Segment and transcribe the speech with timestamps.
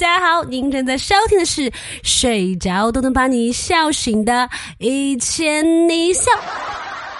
[0.00, 1.70] 大家好，您正在收听的是
[2.02, 4.32] 睡着都能把你笑醒的
[4.78, 6.32] 《一千你笑》，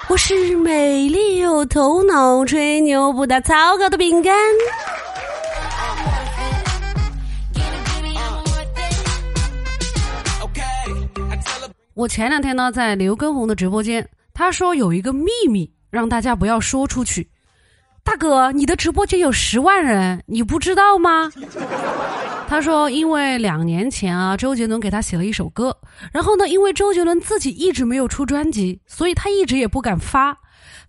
[0.09, 4.35] 我是美丽又头脑、吹牛不打草稿的饼干。
[11.93, 17.29] 我前两天呢，在刘畊宏的直播间，他说有一个秘密，让大家不要说出去。
[18.03, 21.31] 大哥，你的直播间有十万人，你不知道吗？
[22.51, 25.77] 他说，因为两年前啊，周杰伦给他写了一首歌，
[26.11, 30.37] 然后呢，因为周杰伦自己一直没有出专辑，所以他一直也不敢发，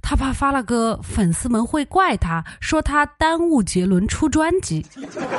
[0.02, 4.84] 他怕发了歌，粉丝们会怪他，说他耽误杰伦出专辑。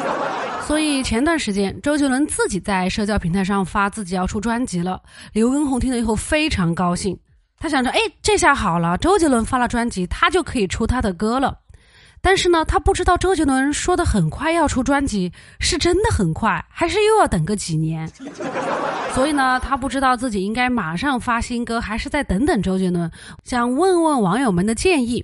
[0.65, 7.19] 所以前段时间，周杰伦自己在社交平台上发自己要出专辑了，刘畊宏听了以后非常高兴，
[7.59, 11.59] 他想着，哎，这下好了，周杰伦发了专辑，他就可以出他的歌了。
[12.25, 18.09] 但是呢，他不知道周杰伦说的很快要出专辑，是真的很快，还是又要等个几年？
[19.13, 23.11] 所以呢，他不知道自己应该马上发新歌，还是再等等周杰伦。
[23.45, 25.23] 想问问网友们的建议。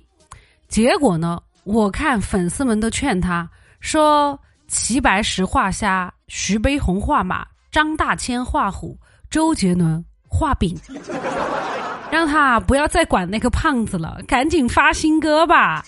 [0.67, 8.95] 结果呢，我看粉丝们都劝他说：齐白石画虾，徐悲鸿画马，张大千画虎，
[9.31, 10.77] 周杰伦画饼，
[12.11, 15.83] 让他不要再管那个胖子了，赶紧发新歌吧。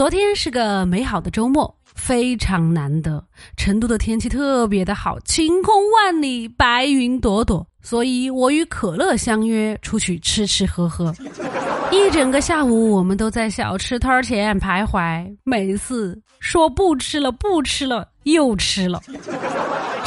[0.00, 3.22] 昨天是个美好的周末，非常难得。
[3.54, 7.66] 成都的天气特别的好，晴空万里，白云朵朵。
[7.82, 11.14] 所以我与可乐相约出去吃吃喝喝。
[11.92, 19.02] 一整个下午，我们都在小吃摊前徘徊，每次说不吃了，不吃了，又吃了。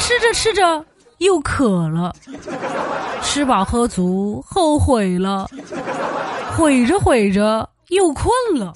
[0.00, 0.84] 吃着吃着
[1.18, 2.12] 又渴了，
[3.22, 5.48] 吃饱喝足，后悔了。
[6.56, 8.72] 悔着悔着又困了。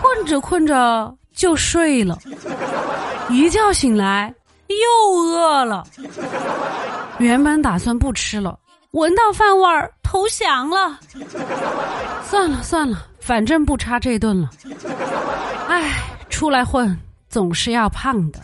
[0.00, 2.18] 困着困着就睡了，
[3.28, 4.34] 一觉醒来
[4.68, 5.86] 又饿了。
[7.18, 8.58] 原本打算不吃了，
[8.92, 10.98] 闻到饭味儿投降了。
[12.24, 14.50] 算了算了，反正不差这顿了。
[15.68, 16.98] 唉，出来混
[17.28, 18.40] 总是要胖的。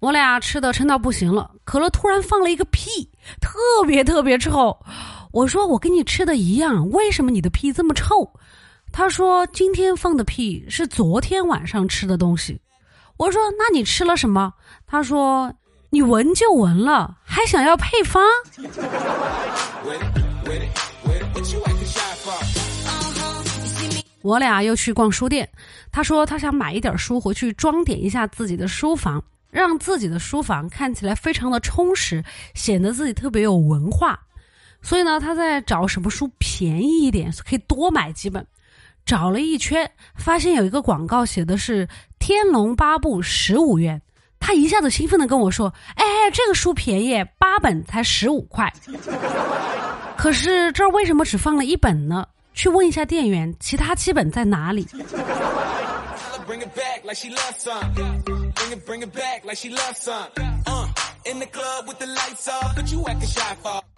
[0.00, 4.74] 我俩吃的撑到不行了，可乐突然放了一个屁，特别特别臭。
[5.30, 8.32] 我说：“我跟你吃的一样，为什么你的屁这么臭？”
[8.90, 12.58] 他说：“今天放的屁是昨天晚上吃的东西。”
[13.18, 14.52] 我说：“那你吃了什么？”
[14.88, 15.52] 他说
[15.90, 18.24] ：“你闻就闻了，还想要配方？”
[24.22, 25.48] 我俩又去逛书店，
[25.92, 29.22] 他说他想买一点书回去装点一下自己的书房。
[29.50, 32.24] 让自己的书房看起来非常的充实，
[32.54, 34.18] 显得自己特别有文化。
[34.82, 38.46] 所以呢，他在找什么书便宜一点，可以多买几本。
[39.04, 41.86] 找了一圈，发现有一个广告写的是
[42.18, 44.00] 《天龙八部》十五元，
[44.38, 48.72] 他一下子兴奋的跟我说：“哎，这个书便宜，八本才十五块。”
[50.16, 52.26] 可是这儿为什么只放了一本呢？
[52.52, 54.86] 去问一下店员，其他七本在哪里？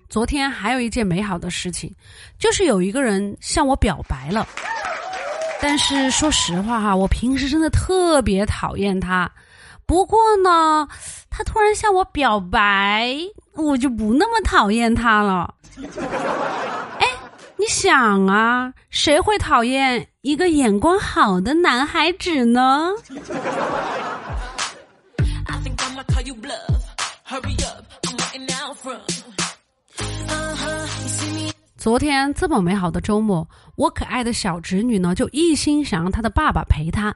[0.09, 1.94] 昨天还有一件美好的事情，
[2.38, 4.47] 就是有一个人向我表白了。
[5.60, 9.31] 但是说实话哈，我平时真的特别讨厌他。
[9.87, 10.89] 不过呢，
[11.31, 13.15] 他突然向我表白，
[13.54, 15.54] 我就不那么讨厌他了。
[16.99, 17.06] 哎，
[17.56, 22.91] 你想啊，谁会讨厌一个眼光好的男孩子呢？
[31.77, 37.13] 昨天这么美好的周末，我可爱的小侄女呢就一心想让她的爸爸陪她，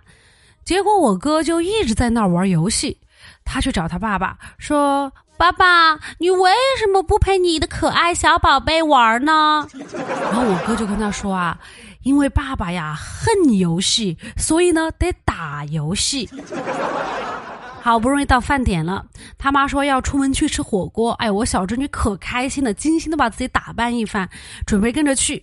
[0.65, 3.01] 结果我哥就一直在那儿玩游戏。
[3.45, 9.67] 他去找他爸爸说：“爸爸，你为什么不陪你的可爱小宝贝玩呢？”
[10.21, 11.59] 然后我哥就跟他说：“啊，
[12.03, 16.29] 因为爸爸呀恨游戏，所以呢得打游戏。”
[17.87, 19.07] 好不容易到饭点了，
[19.39, 21.13] 他妈说要出门去吃火锅。
[21.13, 24.29] 哎，我小侄女可开心了，精心的把自己打扮一番，
[24.67, 25.41] 准备跟着去。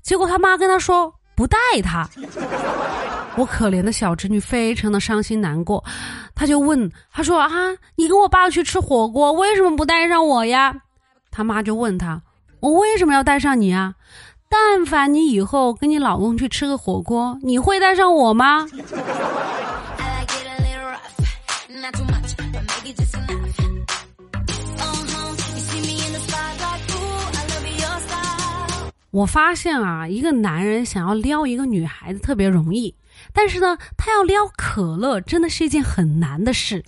[0.00, 2.08] 结果他妈跟他说不带他。
[3.36, 5.84] 我可怜的小侄女非常的伤心难过，
[6.34, 7.50] 他就问他说啊，
[7.96, 10.74] 你跟我爸去吃火锅，为什么不带上我呀？
[11.30, 12.22] 他妈就问他，
[12.60, 13.96] 我为什么要带上你啊？
[14.48, 18.66] 但凡你以后跟你老公去吃个火锅，你会带上我吗？
[21.82, 23.10] not too much，or maybe just
[25.68, 26.80] see me in the spotlight.
[29.10, 32.94] 我发现啊，一个男人想要撩一个女孩子特别容易，
[33.32, 36.82] 但是呢，他要撩可乐真的是一件很难的事。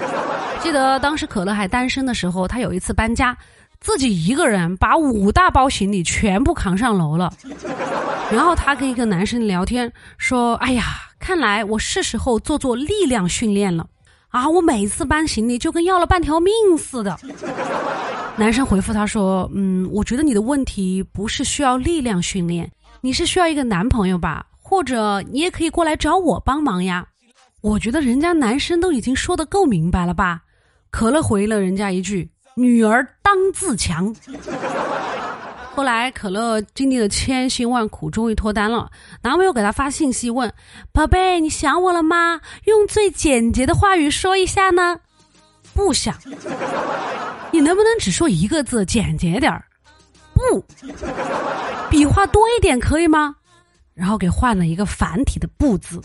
[0.60, 3.36] 记得当时可乐还单身的时候，他有一次搬家，
[3.80, 7.30] 自己一个人把五大包行李全部扛上楼了。
[8.32, 10.84] 然后他跟一个男生聊天说：“哎呀，
[11.20, 13.86] 看来我是时候做做力量训练了。”
[14.38, 17.18] 啊，我每次搬行李就跟要了半条命似的。
[18.38, 22.70] ”男生回复他说：“嗯，我觉得你的问题不是需要力量训练，
[23.00, 24.46] 你是需要一个男朋友吧？
[24.56, 27.04] 或者你也可以过来找我帮忙呀。”
[27.60, 30.40] 我觉得人家男生都已经说的够明白了吧？
[30.90, 34.14] 可乐回了人家一句：“女儿当自强。”
[35.78, 38.90] 后来可乐经历了千辛万苦，终于脱单了。
[39.22, 40.52] 男朋友给她发信息问
[40.92, 42.40] ：“宝贝，你想我了吗？
[42.64, 44.98] 用最简洁的话语说一下呢？”
[45.74, 46.16] 不想。
[47.52, 49.64] 你能不能只说一个字，简洁点儿？
[50.34, 50.60] 不，
[51.88, 53.36] 笔画多一点可以吗？
[53.94, 56.02] 然后给换了一个繁体的“不”字。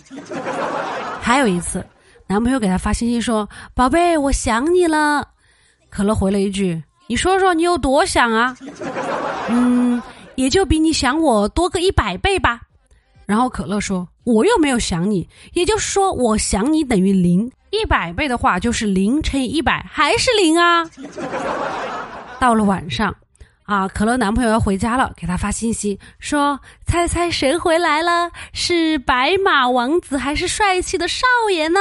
[1.19, 1.83] 还有一次，
[2.27, 5.27] 男朋友给她发信息说：“宝贝，我想你了。”
[5.89, 6.79] 可乐回了一句
[7.09, 8.55] ：“你说说你有多想啊？”
[9.53, 10.01] 嗯，
[10.35, 12.61] 也就比你想我多个一百倍吧。
[13.25, 20.87] 然后可乐说：“我又没有想你，也就是说我想你等于零。”一百倍的话就是零乘以一百还是零啊！
[22.39, 23.15] 到了晚上，
[23.63, 28.29] 啊，可乐男朋友要回家了，给他发信息说：“猜猜谁回来了？
[28.51, 31.79] 是白马王子还是帅气的少爷呢？”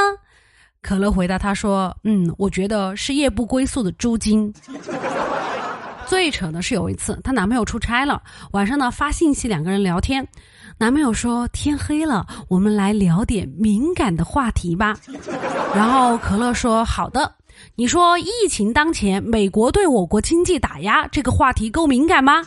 [0.81, 4.51] 可乐回答他说：“嗯，我觉得是夜不归宿的朱金。”
[6.05, 8.21] 最扯的是有一次，她男朋友出差了，
[8.51, 10.27] 晚上呢发信息两个人聊天。
[10.77, 14.97] 男朋友说：“天黑了，我们来聊点敏感的话题吧。
[15.75, 17.31] ”然后可乐说：“好的。”
[17.75, 22.41] 你说疫情当前，美国对我国经济打压，这个话题够敏感吗？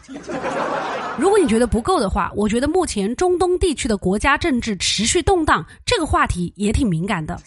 [1.17, 7.41] 如果你觉得不够的话，我觉得目前中东地区的国家政治持续动荡，这个话题也挺敏感的。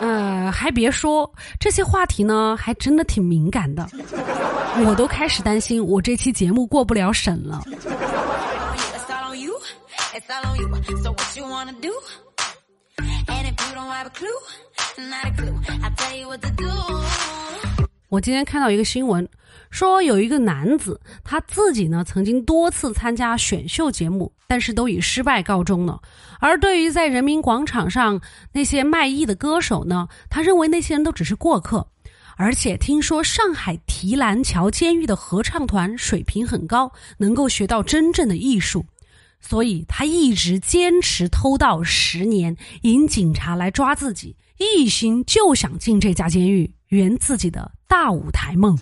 [0.00, 3.88] 呃，还别说，这些话题呢，还真的挺敏感的。
[4.84, 7.62] 我都开始担心，我这期节目过不了审了。
[18.08, 19.28] 我今天看到一个新闻，
[19.70, 26.00] 说有一个男子，他自己呢曾经多次参加选秀节目，但是都以失败告终了。
[26.40, 31.86] 而对于在人民广场上那些卖艺的歌手呢，他认为那些人都只是过客。
[32.36, 38.84] 而且听说上海提篮桥监狱的合唱团水平很高，能够学到真正的艺术。
[39.40, 48.78] 所以他一直坚持偷盗十年，引警察来抓自己，一心就想进这家监狱，圆自己的大舞台梦。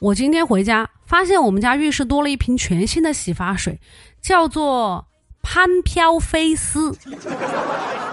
[0.00, 3.78] 我今天回家，发现我们家浴室多了一瓶全新的洗发水，
[4.20, 5.04] 叫做
[5.42, 6.96] 潘飘飞丝，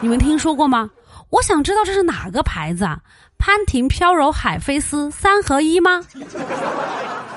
[0.02, 0.90] 你们听说过吗？
[1.32, 3.00] 我想知道这是哪个牌子啊？
[3.38, 6.04] 潘婷飘柔海飞丝三合一吗？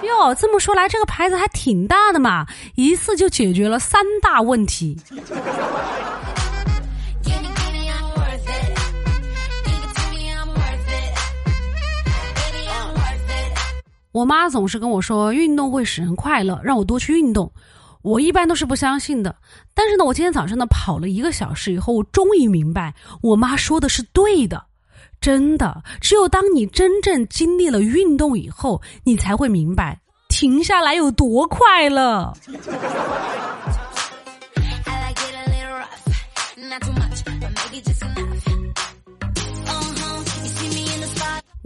[0.02, 4.98] 哟，这么说来，这个牌子还挺大的嘛，一次就解决了三大问题。
[14.12, 17.50] 我妈总是跟我说，运动会使人快乐，让我多去运动。
[18.02, 19.34] 我一般都是不相信的，
[19.74, 24.64] 但是呢，我今天早上呢跑了一个小时以后，我终于明白我妈说的是对的，
[25.20, 32.32] 真的，只有当你真正经历了运动以后，你才会明白停下来有多快乐。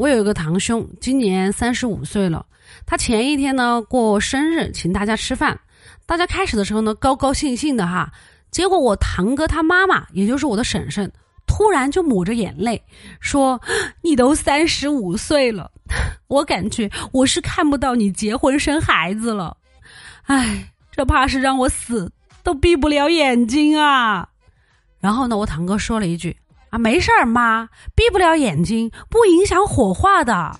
[0.03, 2.45] 我有一个堂兄，今年三十五岁了，
[2.85, 5.61] 他前一天呢过生日，请大家吃饭。
[6.07, 8.11] 大家开始的时候呢，高高兴兴的哈，
[8.51, 11.09] 结果我堂哥他妈妈，也就是我的婶婶，
[11.47, 12.83] 突然就抹着眼泪
[13.21, 13.61] 说
[14.03, 15.71] ：“你都三十五岁了，
[16.27, 19.57] 我感觉我是看不到你结婚生孩子了，
[20.25, 22.11] 哎，这怕是让我死
[22.43, 24.29] 都闭不了眼睛啊！”
[24.99, 26.37] 然后呢，我堂哥说了一句
[26.73, 30.59] ：“啊，没事儿，妈，闭不了眼睛不影响火化的。”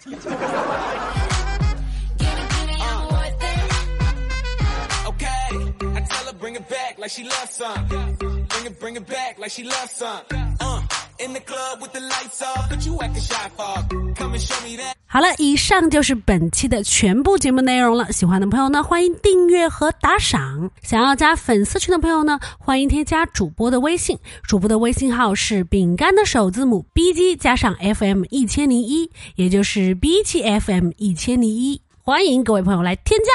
[15.07, 18.11] 好了，以上就是本期的全部节目内容了。
[18.11, 20.71] 喜欢的朋友呢，欢迎订阅和打赏。
[20.83, 31.81] 想要加粉丝群的朋友呢，欢迎添加主播的微信，主播的微信号是饼干的首字母 B G 加上 F M 一千零一，也就是 BGFM 一千零一。
[32.03, 33.27] 欢迎各位朋友来添加，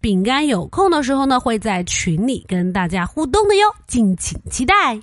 [0.00, 5.02] 饼干有空的时候呢，会在群里跟大家互动的哟，敬请期待。